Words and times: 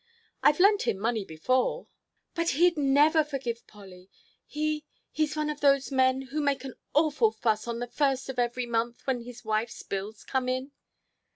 "I've 0.41 0.59
lent 0.59 0.87
him 0.87 0.97
money 0.97 1.23
before" 1.23 1.85
"But 2.33 2.49
he'd 2.57 2.75
never 2.75 3.23
forgive 3.23 3.67
Polly. 3.67 4.09
He 4.47 4.83
he's 5.11 5.35
one 5.35 5.47
of 5.47 5.59
those 5.61 5.91
men 5.91 6.23
who 6.31 6.41
make 6.41 6.63
an 6.63 6.73
awful 6.95 7.31
fuss 7.31 7.67
on 7.67 7.77
the 7.77 7.85
first 7.87 8.27
of 8.27 8.39
every 8.39 8.65
month 8.65 9.05
when 9.05 9.21
his 9.25 9.45
wife's 9.45 9.83
bills 9.83 10.23
come 10.23 10.49
in." 10.49 10.71